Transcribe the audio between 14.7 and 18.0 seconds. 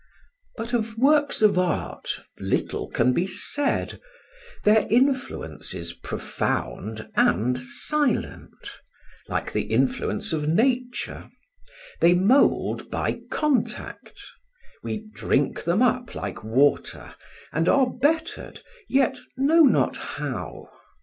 we drink them up like water, and are